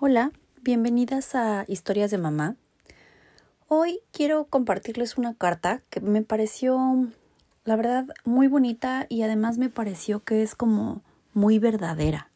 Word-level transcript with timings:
Hola, 0.00 0.30
bienvenidas 0.62 1.34
a 1.34 1.64
Historias 1.66 2.12
de 2.12 2.18
Mamá. 2.18 2.54
Hoy 3.66 3.98
quiero 4.12 4.44
compartirles 4.44 5.18
una 5.18 5.34
carta 5.34 5.82
que 5.90 6.00
me 6.00 6.22
pareció, 6.22 7.08
la 7.64 7.74
verdad, 7.74 8.06
muy 8.24 8.46
bonita 8.46 9.06
y 9.08 9.22
además 9.22 9.58
me 9.58 9.70
pareció 9.70 10.22
que 10.22 10.44
es 10.44 10.54
como 10.54 11.02
muy 11.34 11.58
verdadera. 11.58 12.30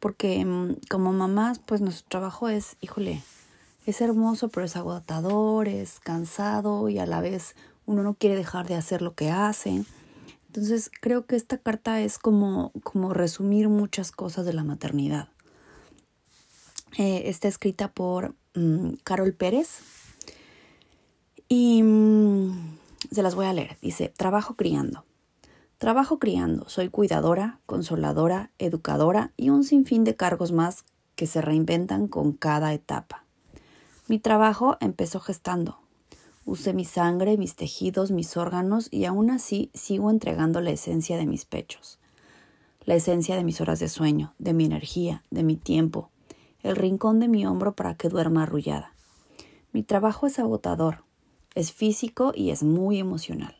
Porque 0.00 0.44
mm, 0.44 0.78
como 0.90 1.12
mamás, 1.12 1.60
pues 1.60 1.80
nuestro 1.80 2.08
trabajo 2.08 2.48
es, 2.48 2.76
híjole, 2.80 3.22
es 3.86 4.00
hermoso, 4.00 4.48
pero 4.48 4.66
es 4.66 4.74
agotador, 4.74 5.68
es 5.68 6.00
cansado 6.00 6.88
y 6.88 6.98
a 6.98 7.06
la 7.06 7.20
vez 7.20 7.54
uno 7.86 8.02
no 8.02 8.14
quiere 8.14 8.34
dejar 8.34 8.66
de 8.66 8.74
hacer 8.74 9.00
lo 9.00 9.14
que 9.14 9.30
hace. 9.30 9.84
Entonces 10.48 10.90
creo 11.00 11.24
que 11.24 11.36
esta 11.36 11.56
carta 11.56 12.00
es 12.00 12.18
como, 12.18 12.72
como 12.82 13.14
resumir 13.14 13.68
muchas 13.68 14.10
cosas 14.10 14.44
de 14.44 14.54
la 14.54 14.64
maternidad. 14.64 15.28
Eh, 16.96 17.22
está 17.26 17.48
escrita 17.48 17.92
por 17.92 18.34
mm, 18.54 18.94
Carol 19.02 19.32
Pérez 19.34 19.80
y 21.48 21.82
mm, 21.82 22.78
se 23.10 23.22
las 23.22 23.34
voy 23.34 23.46
a 23.46 23.52
leer. 23.52 23.78
Dice, 23.82 24.12
trabajo 24.16 24.54
criando. 24.54 25.04
Trabajo 25.78 26.18
criando, 26.18 26.68
soy 26.68 26.88
cuidadora, 26.88 27.58
consoladora, 27.66 28.52
educadora 28.58 29.32
y 29.36 29.50
un 29.50 29.64
sinfín 29.64 30.04
de 30.04 30.14
cargos 30.14 30.52
más 30.52 30.84
que 31.16 31.26
se 31.26 31.40
reinventan 31.40 32.06
con 32.06 32.32
cada 32.32 32.72
etapa. 32.72 33.24
Mi 34.06 34.18
trabajo 34.18 34.76
empezó 34.80 35.18
gestando. 35.18 35.80
Usé 36.46 36.74
mi 36.74 36.84
sangre, 36.84 37.36
mis 37.36 37.56
tejidos, 37.56 38.12
mis 38.12 38.36
órganos 38.36 38.88
y 38.90 39.04
aún 39.06 39.30
así 39.30 39.70
sigo 39.74 40.10
entregando 40.10 40.60
la 40.60 40.70
esencia 40.70 41.16
de 41.16 41.26
mis 41.26 41.44
pechos, 41.44 41.98
la 42.84 42.94
esencia 42.94 43.34
de 43.34 43.44
mis 43.44 43.60
horas 43.60 43.80
de 43.80 43.88
sueño, 43.88 44.34
de 44.38 44.52
mi 44.52 44.66
energía, 44.66 45.22
de 45.30 45.42
mi 45.42 45.56
tiempo, 45.56 46.10
el 46.64 46.76
rincón 46.76 47.20
de 47.20 47.28
mi 47.28 47.46
hombro 47.46 47.76
para 47.76 47.94
que 47.94 48.08
duerma 48.08 48.42
arrullada. 48.42 48.94
Mi 49.72 49.82
trabajo 49.82 50.26
es 50.26 50.38
agotador, 50.38 51.04
es 51.54 51.72
físico 51.72 52.32
y 52.34 52.50
es 52.50 52.62
muy 52.62 52.98
emocional. 52.98 53.54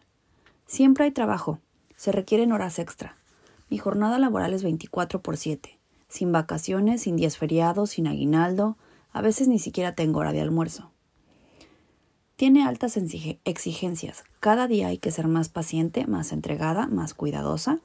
Siempre 0.67 1.05
hay 1.05 1.11
trabajo, 1.11 1.61
se 1.97 2.13
requieren 2.13 2.51
horas 2.51 2.79
extra. 2.79 3.17
Mi 3.69 3.77
jornada 3.77 4.19
laboral 4.19 4.55
es 4.55 4.63
24 4.63 5.21
por 5.21 5.37
7, 5.37 5.79
sin 6.09 6.33
vacaciones, 6.33 7.03
sin 7.03 7.17
días 7.17 7.37
feriados, 7.37 7.91
sin 7.91 8.07
aguinaldo, 8.07 8.79
a 9.13 9.21
veces 9.21 9.49
ni 9.49 9.59
siquiera 9.59 9.95
tengo 9.95 10.21
hora 10.21 10.33
de 10.33 10.41
almuerzo. 10.41 10.91
Tiene 12.37 12.65
altas 12.65 12.97
exigencias. 12.97 14.25
Cada 14.41 14.67
día 14.67 14.89
hay 14.89 14.99
que 14.99 15.13
ser 15.13 15.29
más 15.29 15.51
paciente, 15.51 16.07
más 16.07 16.33
entregada, 16.33 16.87
más 16.87 17.13
cuidadosa. 17.13 17.81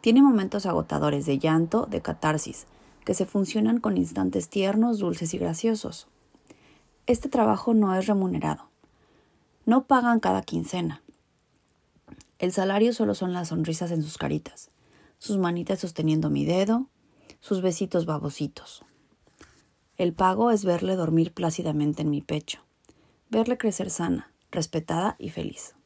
Tiene 0.00 0.22
momentos 0.22 0.64
agotadores 0.64 1.26
de 1.26 1.38
llanto, 1.38 1.86
de 1.86 2.00
catarsis, 2.00 2.66
que 3.08 3.14
se 3.14 3.24
funcionan 3.24 3.80
con 3.80 3.96
instantes 3.96 4.50
tiernos, 4.50 4.98
dulces 4.98 5.32
y 5.32 5.38
graciosos. 5.38 6.08
Este 7.06 7.30
trabajo 7.30 7.72
no 7.72 7.94
es 7.94 8.06
remunerado. 8.06 8.68
No 9.64 9.86
pagan 9.86 10.20
cada 10.20 10.42
quincena. 10.42 11.00
El 12.38 12.52
salario 12.52 12.92
solo 12.92 13.14
son 13.14 13.32
las 13.32 13.48
sonrisas 13.48 13.92
en 13.92 14.02
sus 14.02 14.18
caritas, 14.18 14.68
sus 15.18 15.38
manitas 15.38 15.78
sosteniendo 15.78 16.28
mi 16.28 16.44
dedo, 16.44 16.88
sus 17.40 17.62
besitos 17.62 18.04
babositos. 18.04 18.84
El 19.96 20.12
pago 20.12 20.50
es 20.50 20.66
verle 20.66 20.94
dormir 20.94 21.32
plácidamente 21.32 22.02
en 22.02 22.10
mi 22.10 22.20
pecho, 22.20 22.60
verle 23.30 23.56
crecer 23.56 23.88
sana, 23.88 24.34
respetada 24.50 25.16
y 25.18 25.30
feliz. 25.30 25.76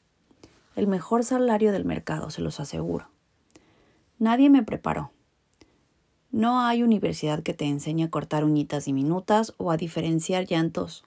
El 0.74 0.88
mejor 0.88 1.22
salario 1.22 1.70
del 1.70 1.84
mercado, 1.84 2.30
se 2.30 2.42
los 2.42 2.58
aseguro. 2.58 3.06
Nadie 4.18 4.50
me 4.50 4.64
preparó, 4.64 5.12
no 6.32 6.62
hay 6.62 6.82
universidad 6.82 7.42
que 7.42 7.52
te 7.52 7.66
enseñe 7.66 8.04
a 8.04 8.10
cortar 8.10 8.44
uñitas 8.44 8.86
diminutas 8.86 9.54
o 9.58 9.70
a 9.70 9.76
diferenciar 9.76 10.46
llantos. 10.46 11.04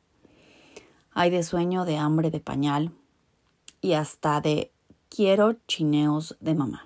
Hay 1.11 1.31
de 1.31 1.41
sueño, 1.41 1.83
de 1.83 1.97
hambre, 1.97 2.29
de 2.29 2.39
pañal 2.39 2.91
y 3.81 3.93
hasta 3.93 4.39
de 4.39 4.71
quiero 5.09 5.55
chineos 5.67 6.37
de 6.41 6.53
mamá. 6.53 6.85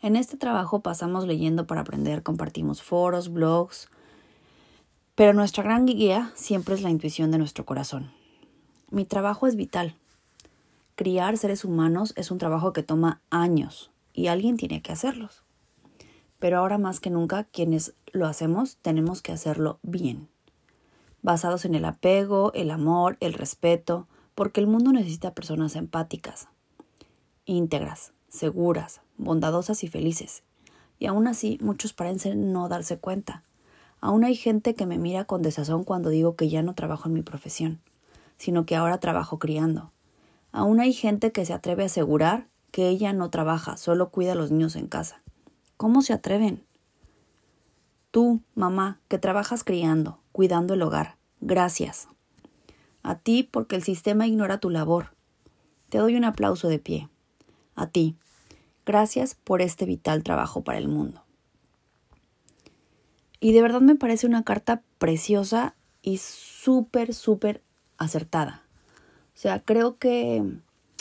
En 0.00 0.14
este 0.14 0.36
trabajo 0.36 0.80
pasamos 0.80 1.26
leyendo 1.26 1.66
para 1.66 1.80
aprender, 1.80 2.22
compartimos 2.22 2.82
foros, 2.82 3.32
blogs, 3.32 3.88
pero 5.16 5.32
nuestra 5.32 5.64
gran 5.64 5.86
guía 5.86 6.30
siempre 6.36 6.76
es 6.76 6.82
la 6.82 6.90
intuición 6.90 7.32
de 7.32 7.38
nuestro 7.38 7.66
corazón. 7.66 8.12
Mi 8.92 9.04
trabajo 9.04 9.48
es 9.48 9.56
vital. 9.56 9.96
Criar 10.94 11.36
seres 11.36 11.64
humanos 11.64 12.12
es 12.16 12.30
un 12.30 12.38
trabajo 12.38 12.72
que 12.72 12.84
toma 12.84 13.20
años 13.28 13.90
y 14.12 14.28
alguien 14.28 14.56
tiene 14.56 14.82
que 14.82 14.92
hacerlos 14.92 15.42
pero 16.38 16.58
ahora 16.58 16.78
más 16.78 17.00
que 17.00 17.10
nunca 17.10 17.44
quienes 17.44 17.94
lo 18.12 18.26
hacemos 18.26 18.76
tenemos 18.82 19.22
que 19.22 19.32
hacerlo 19.32 19.78
bien, 19.82 20.28
basados 21.22 21.64
en 21.64 21.74
el 21.74 21.84
apego, 21.84 22.52
el 22.54 22.70
amor, 22.70 23.16
el 23.20 23.32
respeto, 23.32 24.06
porque 24.34 24.60
el 24.60 24.66
mundo 24.66 24.92
necesita 24.92 25.34
personas 25.34 25.74
empáticas, 25.76 26.48
íntegras, 27.44 28.12
seguras, 28.28 29.00
bondadosas 29.16 29.82
y 29.82 29.88
felices. 29.88 30.42
Y 30.98 31.06
aún 31.06 31.26
así 31.26 31.58
muchos 31.60 31.92
parecen 31.92 32.52
no 32.52 32.68
darse 32.68 32.98
cuenta. 32.98 33.42
Aún 34.00 34.24
hay 34.24 34.36
gente 34.36 34.74
que 34.74 34.86
me 34.86 34.98
mira 34.98 35.24
con 35.24 35.42
desazón 35.42 35.84
cuando 35.84 36.08
digo 36.08 36.36
que 36.36 36.48
ya 36.48 36.62
no 36.62 36.74
trabajo 36.74 37.08
en 37.08 37.14
mi 37.14 37.22
profesión, 37.22 37.80
sino 38.36 38.64
que 38.64 38.76
ahora 38.76 38.98
trabajo 38.98 39.38
criando. 39.38 39.90
Aún 40.52 40.80
hay 40.80 40.92
gente 40.92 41.32
que 41.32 41.44
se 41.44 41.52
atreve 41.52 41.82
a 41.82 41.86
asegurar 41.86 42.46
que 42.70 42.88
ella 42.88 43.12
no 43.12 43.30
trabaja, 43.30 43.76
solo 43.76 44.10
cuida 44.10 44.32
a 44.32 44.36
los 44.36 44.50
niños 44.50 44.76
en 44.76 44.86
casa. 44.86 45.20
¿Cómo 45.78 46.02
se 46.02 46.12
atreven? 46.12 46.64
Tú, 48.10 48.42
mamá, 48.56 48.98
que 49.06 49.16
trabajas 49.16 49.62
criando, 49.62 50.20
cuidando 50.32 50.74
el 50.74 50.82
hogar, 50.82 51.18
gracias. 51.40 52.08
A 53.04 53.14
ti 53.14 53.44
porque 53.44 53.76
el 53.76 53.84
sistema 53.84 54.26
ignora 54.26 54.58
tu 54.58 54.70
labor. 54.70 55.14
Te 55.88 55.98
doy 55.98 56.16
un 56.16 56.24
aplauso 56.24 56.66
de 56.66 56.80
pie. 56.80 57.08
A 57.76 57.86
ti, 57.86 58.16
gracias 58.84 59.36
por 59.36 59.62
este 59.62 59.86
vital 59.86 60.24
trabajo 60.24 60.64
para 60.64 60.78
el 60.78 60.88
mundo. 60.88 61.22
Y 63.38 63.52
de 63.52 63.62
verdad 63.62 63.80
me 63.80 63.94
parece 63.94 64.26
una 64.26 64.42
carta 64.42 64.82
preciosa 64.98 65.76
y 66.02 66.18
súper, 66.18 67.14
súper 67.14 67.62
acertada. 67.98 68.64
O 69.32 69.38
sea, 69.38 69.60
creo 69.60 69.96
que 69.96 70.42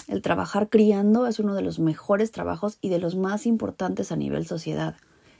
el 0.08 0.22
trabajar 0.22 0.70
criando 0.70 1.28
es 1.28 1.40
uno 1.40 1.54
de 1.54 1.62
los 1.62 1.80
mejores 1.80 2.32
trabajos 2.32 2.78
y 2.82 2.90
de 2.90 3.00
los 3.00 3.16
más 3.16 3.46
importantes 3.46 4.12
a 4.12 4.16
nivel 4.16 4.48
sociedad. 4.48 4.96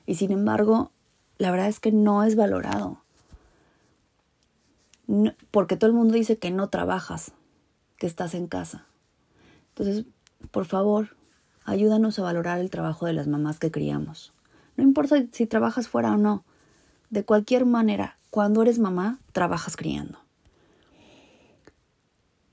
Y 0.06 0.16
sin 0.16 0.32
embargo, 0.32 0.92
la 1.38 1.52
verdad 1.52 1.68
es 1.68 1.80
que 1.80 1.92
no 1.92 2.24
es 2.24 2.36
valorado. 2.36 3.02
porque 5.52 5.78
todo 5.78 5.90
el 5.90 5.96
mundo 5.96 6.16
dice 6.16 6.38
que 6.38 6.52
no 6.52 6.68
trabajas, 6.68 7.32
que 7.98 8.08
estás 8.08 8.34
en 8.34 8.48
casa. 8.48 8.86
Entonces, 9.70 10.06
por 10.52 10.66
favor, 10.66 11.16
ayúdanos 11.64 12.20
a 12.20 12.24
valorar 12.24 12.60
el 12.60 12.70
trabajo 12.70 13.06
de 13.06 13.14
las 13.14 13.28
mamás 13.28 13.58
que 13.58 13.72
criamos. 13.72 14.34
No 14.76 14.84
importa 14.84 15.24
si 15.32 15.48
trabajas 15.48 15.88
fuera 15.88 16.12
o 16.12 16.18
no. 16.18 16.44
De 17.10 17.24
cualquier 17.24 17.66
manera, 17.66 18.18
cuando 18.30 18.62
eres 18.62 18.80
mamá, 18.80 19.20
trabajas 19.32 19.78
criando. 19.78 20.20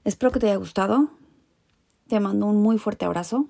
Espero 0.05 0.31
que 0.31 0.39
te 0.39 0.47
haya 0.47 0.57
gustado. 0.57 1.11
Te 2.15 2.21
mando 2.21 2.47
un 2.47 2.63
muy 2.63 2.79
fuerte 2.79 3.05
abrazo. 3.05 3.49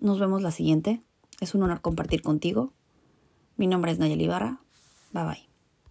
Nos 0.00 0.18
vemos 0.18 0.40
la 0.40 0.50
siguiente. 0.50 1.02
Es 1.42 1.54
un 1.54 1.62
honor 1.62 1.82
compartir 1.82 2.22
contigo. 2.22 2.72
Mi 3.58 3.66
nombre 3.66 3.92
es 3.92 3.98
Nayeli 3.98 4.26
Barra. 4.26 4.62
Bye 5.12 5.24
bye. 5.24 5.51